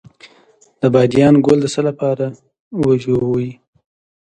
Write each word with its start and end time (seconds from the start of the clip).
د 0.79 0.81
بادیان 0.93 1.35
ګل 1.45 1.59
د 1.61 1.65
څه 1.73 1.81
لپاره 1.89 2.25
وژويئ؟ 2.85 3.51